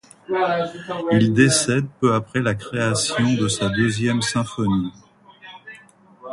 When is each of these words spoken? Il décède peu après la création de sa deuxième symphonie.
Il 1.11 1.31
décède 1.31 1.85
peu 1.99 2.15
après 2.15 2.41
la 2.41 2.55
création 2.55 3.35
de 3.35 3.47
sa 3.47 3.69
deuxième 3.69 4.23
symphonie. 4.23 4.91